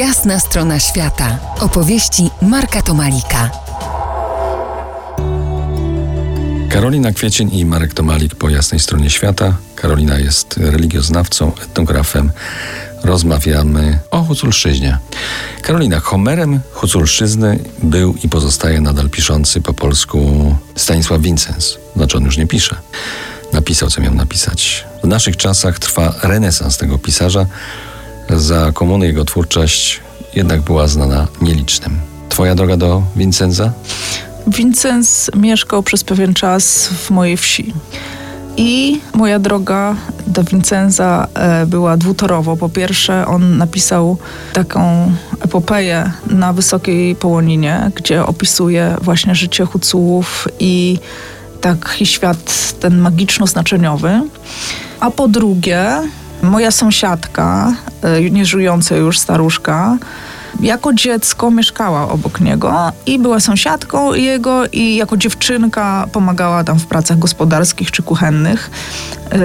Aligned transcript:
Jasna 0.00 0.40
strona 0.40 0.80
świata. 0.80 1.38
Opowieści 1.58 2.30
Marka 2.42 2.82
Tomalika. 2.82 3.50
Karolina 6.70 7.12
Kwiecień 7.12 7.54
i 7.54 7.66
Marek 7.66 7.94
Tomalik 7.94 8.34
po 8.34 8.48
jasnej 8.48 8.80
stronie 8.80 9.10
świata. 9.10 9.56
Karolina 9.74 10.18
jest 10.18 10.56
religioznawcą, 10.56 11.52
etnografem. 11.62 12.32
Rozmawiamy 13.04 13.98
o 14.10 14.22
Huculszczyźnie. 14.22 14.98
Karolina, 15.62 16.00
Homerem 16.00 16.60
Huculszczyzny 16.72 17.58
był 17.82 18.14
i 18.24 18.28
pozostaje 18.28 18.80
nadal 18.80 19.10
piszący 19.10 19.60
po 19.60 19.74
polsku 19.74 20.54
Stanisław 20.76 21.20
Wincens. 21.20 21.78
Znaczy 21.96 22.16
on 22.16 22.24
już 22.24 22.36
nie 22.36 22.46
pisze. 22.46 22.76
Napisał, 23.52 23.90
co 23.90 24.00
miał 24.00 24.14
napisać. 24.14 24.84
W 25.04 25.06
naszych 25.06 25.36
czasach 25.36 25.78
trwa 25.78 26.14
renesans 26.22 26.78
tego 26.78 26.98
pisarza. 26.98 27.46
Za 28.36 28.72
komuny 28.72 29.06
jego 29.06 29.24
twórczość 29.24 30.00
jednak 30.34 30.60
była 30.60 30.86
znana 30.86 31.26
nielicznym. 31.42 32.00
Twoja 32.28 32.54
droga 32.54 32.76
do 32.76 33.02
Vincenza? 33.16 33.72
Vincent 34.46 35.30
mieszkał 35.36 35.82
przez 35.82 36.04
pewien 36.04 36.34
czas 36.34 36.88
w 36.88 37.10
mojej 37.10 37.36
wsi. 37.36 37.74
I 38.56 39.00
moja 39.14 39.38
droga 39.38 39.96
do 40.26 40.44
Vincenza 40.44 41.28
e, 41.34 41.66
była 41.66 41.96
dwutorowo. 41.96 42.56
Po 42.56 42.68
pierwsze, 42.68 43.26
on 43.26 43.58
napisał 43.58 44.18
taką 44.52 45.12
epopeję 45.40 46.12
na 46.26 46.52
Wysokiej 46.52 47.16
Połoninie, 47.16 47.90
gdzie 47.94 48.26
opisuje 48.26 48.96
właśnie 49.02 49.34
życie 49.34 49.64
Hucułów 49.64 50.48
i 50.60 50.98
taki 51.60 52.06
świat 52.06 52.74
ten 52.80 52.98
magiczno-znaczeniowy. 52.98 54.22
A 55.00 55.10
po 55.10 55.28
drugie, 55.28 55.86
moja 56.42 56.70
sąsiadka, 56.70 57.74
e, 58.02 58.30
nieżyjąca 58.30 58.96
już 58.96 59.18
staruszka, 59.18 59.98
jako 60.60 60.92
dziecko 60.92 61.50
mieszkała 61.50 62.08
obok 62.08 62.40
niego 62.40 62.92
i 63.06 63.18
była 63.18 63.40
sąsiadką 63.40 64.14
jego 64.14 64.66
i 64.66 64.96
jako 64.96 65.16
dziewczynka 65.16 66.08
pomagała 66.12 66.64
tam 66.64 66.78
w 66.78 66.86
pracach 66.86 67.18
gospodarskich 67.18 67.90
czy 67.90 68.02
kuchennych. 68.02 68.70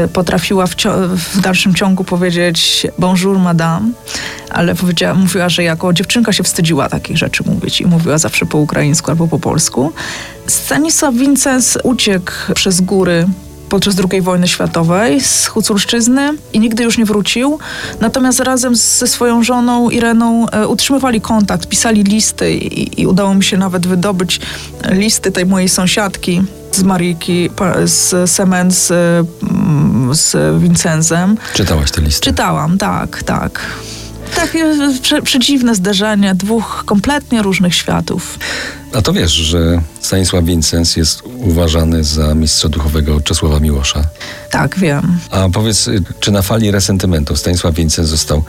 Y, 0.06 0.08
potrafiła 0.08 0.68
w, 0.68 0.76
w 1.16 1.42
dalszym 1.42 1.76
ciągu 1.76 2.04
powiedzieć 2.04 2.88
bonjour 3.00 3.40
madame, 3.40 3.90
ale 4.50 4.76
powiedziała, 4.76 5.14
mówiła, 5.14 5.50
że 5.50 5.64
jako 5.64 5.94
dziewczynka 5.94 6.34
się 6.34 6.44
wstydziła 6.44 6.90
takich 6.90 7.18
rzeczy 7.18 7.44
mówić 7.46 7.82
i 7.82 7.86
mówiła 7.86 8.18
zawsze 8.18 8.46
po 8.46 8.58
ukraińsku 8.58 9.12
albo 9.12 9.28
po 9.28 9.40
polsku. 9.40 9.92
Stanisław 10.48 11.16
Wincens 11.16 11.78
uciekł 11.84 12.32
przez 12.56 12.82
góry 12.82 13.28
podczas 13.70 13.96
II 14.12 14.22
wojny 14.22 14.48
światowej 14.48 15.22
z 15.22 15.46
Huculszczyzny 15.46 16.34
i 16.54 16.60
nigdy 16.60 16.84
już 16.84 16.98
nie 16.98 17.06
wrócił. 17.06 17.60
Natomiast 18.02 18.40
razem 18.40 18.76
ze 18.76 19.08
swoją 19.08 19.44
żoną 19.44 19.90
Ireną 19.90 20.50
e, 20.50 20.68
utrzymywali 20.68 21.22
kontakt, 21.22 21.68
pisali 21.68 22.04
listy 22.04 22.54
i, 22.54 23.02
i 23.02 23.08
udało 23.08 23.34
mi 23.34 23.44
się 23.44 23.58
nawet 23.58 23.88
wydobyć 23.88 24.40
listy 24.90 25.32
tej 25.32 25.46
mojej 25.46 25.70
sąsiadki 25.70 26.42
z 26.72 26.84
Mariki, 26.84 27.50
z 27.86 28.32
Semen, 28.32 28.72
z, 28.72 28.92
mm, 28.92 30.16
z 30.16 30.62
Vincenzem. 30.62 31.38
Czytałaś 31.54 31.92
te 31.92 32.02
listy? 32.02 32.22
Czytałam, 32.22 32.78
tak, 32.78 33.24
tak. 33.24 33.62
Takie 34.36 34.66
prze, 35.02 35.22
przedziwne 35.22 35.76
zderzenie 35.76 36.36
dwóch 36.36 36.84
kompletnie 36.86 37.42
różnych 37.42 37.76
światów. 37.76 38.40
A 38.94 39.02
to 39.02 39.14
wiesz, 39.14 39.32
że 39.32 39.82
Stanisław 40.02 40.44
Wincens 40.46 40.96
jest 40.96 41.22
uważany 41.38 42.04
za 42.04 42.36
mistrza 42.36 42.70
duchowego 42.70 43.22
Czesława 43.22 43.60
Miłosza? 43.60 44.04
Tak, 44.52 44.80
wiem. 44.80 45.18
A 45.32 45.50
powiedz, 45.50 45.90
czy 46.20 46.32
na 46.32 46.42
fali 46.42 46.72
resentymentu 46.72 47.36
Stanisław 47.36 47.76
Wincens 47.76 48.10
został 48.10 48.44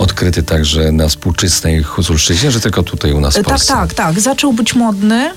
odkryty 0.00 0.42
także 0.42 0.92
na 0.92 1.08
współczesnej 1.08 1.82
Huculszczyźnie, 1.82 2.50
że 2.50 2.60
tylko 2.60 2.82
tutaj 2.82 3.12
u 3.12 3.20
nas 3.20 3.34
w 3.34 3.36
tak, 3.36 3.46
Polsce? 3.46 3.72
Tak, 3.72 3.94
tak, 3.94 3.94
tak. 3.94 4.20
Zaczął 4.20 4.52
być 4.52 4.74
modny 4.74 5.30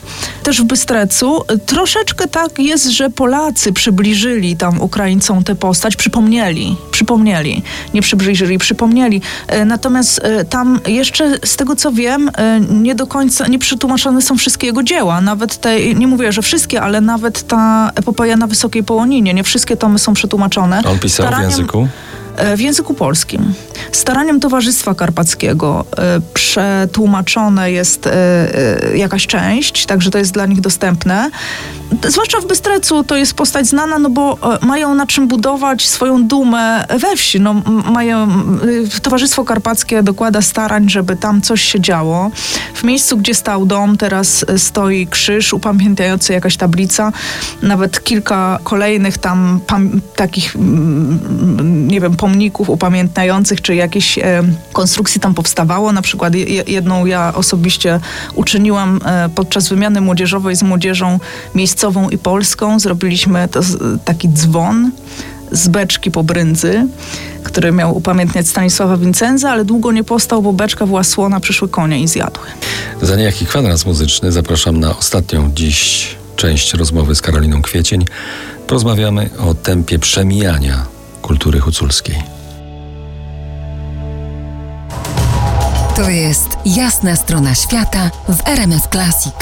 też 0.44 0.62
w 0.62 0.64
Bystrecu. 0.64 1.42
Troszeczkę 1.66 2.28
tak 2.28 2.60
jest, 2.60 2.88
że 2.88 3.10
Polacy 3.10 3.74
przybliżyli 3.74 4.58
tam 4.58 4.82
Ukraińcom 4.82 5.44
tę 5.44 5.56
postać, 5.56 5.96
przypomnieli, 5.96 6.76
przypomnieli, 6.92 7.64
nie 7.94 8.02
przybliżyli, 8.02 8.58
przypomnieli. 8.58 9.22
E, 9.48 9.66
natomiast 9.66 10.20
e, 10.24 10.46
tam 10.46 10.80
jeszcze 10.88 11.38
z 11.46 11.56
tego 11.56 11.76
co 11.76 11.92
wiem, 11.92 12.32
e, 12.38 12.60
nie 12.60 12.96
do 12.96 13.08
końca, 13.08 13.48
nie 13.48 13.60
przetłumaczone 13.60 14.22
są 14.22 14.38
wszystkie 14.38 14.68
jego 14.68 14.84
dzieła. 14.84 15.22
Nawet 15.22 15.58
te, 15.58 15.94
nie 15.94 16.08
mówię, 16.08 16.32
że 16.32 16.42
wszystkie, 16.42 16.82
ale 16.82 17.02
nawet 17.02 17.48
ta 17.48 17.92
epopeja 17.96 18.38
na 18.38 18.48
Wysokiej 18.48 18.84
Połoninie, 18.84 19.34
nie 19.34 19.44
wszystkie 19.44 19.78
tomy 19.78 20.00
są 20.00 20.14
przetłumaczone. 20.14 20.82
On 20.86 21.00
pisał 21.00 21.26
Staraniem... 21.26 21.50
w 21.50 21.52
języku? 21.52 21.88
E, 22.38 22.58
w 22.58 22.62
języku 22.62 22.94
polskim. 22.94 23.54
Staraniem 23.92 24.40
Towarzystwa 24.40 24.94
Karpackiego 24.94 25.86
e, 25.98 26.22
przetłumaczone 26.34 27.72
jest 27.72 28.08
e, 28.08 28.12
jakaś 28.96 29.28
część, 29.28 29.86
także 29.86 30.12
to 30.12 30.18
jest 30.18 30.32
dla 30.32 30.46
nich 30.46 30.62
dostępne. 30.62 31.30
Zwłaszcza 32.08 32.42
w 32.42 32.46
Bystrecu 32.46 33.04
to 33.04 33.16
jest 33.16 33.34
postać 33.34 33.68
znana, 33.68 34.00
no 34.00 34.10
bo 34.10 34.38
mają 34.62 34.96
na 34.96 35.08
czym 35.08 35.28
budować 35.28 35.88
swoją 35.88 36.28
dumę 36.28 36.86
we 37.00 37.16
wsi. 37.16 37.40
No, 37.40 37.54
mają, 37.92 38.28
Towarzystwo 39.02 39.46
Karpackie 39.46 40.04
dokłada 40.04 40.42
starań, 40.42 40.90
żeby 40.90 41.16
tam 41.16 41.42
coś 41.42 41.62
się 41.62 41.82
działo. 41.82 42.32
W 42.76 42.84
miejscu, 42.84 43.18
gdzie 43.18 43.34
stał 43.34 43.66
dom, 43.66 43.98
teraz 43.98 44.46
stoi 44.58 45.08
krzyż 45.08 45.54
upamiętniający 45.54 46.34
jakaś 46.34 46.58
tablica. 46.58 47.12
Nawet 47.62 48.04
kilka 48.04 48.60
kolejnych 48.64 49.18
tam 49.18 49.60
takich, 50.16 50.56
nie 51.64 52.02
wiem, 52.02 52.16
pomników 52.24 52.70
upamiętniających, 52.70 53.62
czy 53.62 53.76
jakiejś 53.76 54.18
e, 54.18 54.44
konstrukcji 54.74 55.22
tam 55.22 55.34
powstawało. 55.34 55.92
Na 55.92 56.02
przykład 56.02 56.34
jedną 56.68 57.06
ja 57.06 57.34
osobiście 57.36 58.00
uczyniłam 58.36 59.00
e, 59.06 59.30
podczas 59.36 59.70
wymiany 59.70 60.02
młodzieżowej 60.02 60.56
z 60.56 60.64
młodzieżą 60.64 61.20
miejscową 61.56 62.10
i 62.10 62.18
polską. 62.18 62.80
Zrobiliśmy 62.80 63.48
taki 64.06 64.30
dzwon 64.30 64.92
z 65.52 65.68
beczki 65.68 66.12
po 66.12 66.24
brędzy, 66.24 66.88
który 67.44 67.72
miał 67.72 67.98
upamiętniać 67.98 68.48
Stanisława 68.48 68.98
Wincenza, 68.98 69.52
ale 69.52 69.66
długo 69.66 69.92
nie 69.92 70.04
postał, 70.04 70.42
bo 70.42 70.54
beczka 70.54 70.86
była 70.86 71.04
słona, 71.04 71.40
przyszły 71.40 71.70
konie 71.70 72.02
i 72.02 72.08
zjadły. 72.08 72.46
Za 73.02 73.16
niejaki 73.16 73.46
kwadrans 73.46 73.86
muzyczny 73.86 74.32
zapraszam 74.32 74.80
na 74.80 74.98
ostatnią 74.98 75.52
dziś 75.54 76.08
część 76.36 76.74
rozmowy 76.74 77.16
z 77.16 77.22
Karoliną 77.22 77.62
Kwiecień. 77.62 78.06
Porozmawiamy 78.68 79.30
o 79.40 79.54
tempie 79.54 80.00
przemijania 80.00 80.86
kultury 81.24 81.60
huculskiej. 81.60 82.24
To 85.96 86.10
jest 86.10 86.48
jasna 86.66 87.16
strona 87.16 87.56
świata 87.56 88.12
w 88.30 88.48
RMS 88.48 88.88
Classic. 88.92 89.34